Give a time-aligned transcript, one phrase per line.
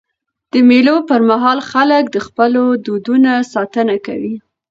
[0.51, 4.35] د مېلو پر مهال خلک د خپلو دودونو ساتنه کوي.